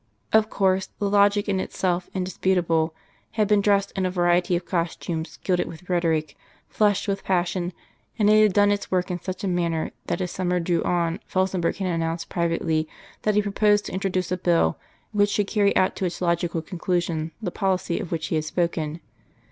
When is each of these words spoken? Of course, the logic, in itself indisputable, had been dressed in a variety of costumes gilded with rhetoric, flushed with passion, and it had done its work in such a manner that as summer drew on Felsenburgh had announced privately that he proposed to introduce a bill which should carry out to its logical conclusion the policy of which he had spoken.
Of 0.33 0.49
course, 0.49 0.87
the 0.97 1.07
logic, 1.07 1.47
in 1.47 1.59
itself 1.59 2.09
indisputable, 2.15 2.95
had 3.33 3.47
been 3.47 3.61
dressed 3.61 3.91
in 3.95 4.03
a 4.03 4.09
variety 4.09 4.55
of 4.55 4.65
costumes 4.65 5.37
gilded 5.43 5.67
with 5.67 5.87
rhetoric, 5.91 6.35
flushed 6.67 7.07
with 7.07 7.23
passion, 7.23 7.71
and 8.17 8.27
it 8.27 8.41
had 8.41 8.51
done 8.53 8.71
its 8.71 8.89
work 8.89 9.11
in 9.11 9.21
such 9.21 9.43
a 9.43 9.47
manner 9.47 9.91
that 10.07 10.19
as 10.19 10.31
summer 10.31 10.59
drew 10.59 10.81
on 10.81 11.19
Felsenburgh 11.27 11.77
had 11.77 11.87
announced 11.87 12.29
privately 12.29 12.87
that 13.21 13.35
he 13.35 13.43
proposed 13.43 13.85
to 13.85 13.93
introduce 13.93 14.31
a 14.31 14.37
bill 14.37 14.79
which 15.11 15.29
should 15.29 15.45
carry 15.45 15.75
out 15.75 15.95
to 15.97 16.05
its 16.05 16.19
logical 16.19 16.63
conclusion 16.63 17.31
the 17.39 17.51
policy 17.51 17.99
of 17.99 18.11
which 18.11 18.29
he 18.29 18.35
had 18.37 18.43
spoken. 18.43 19.01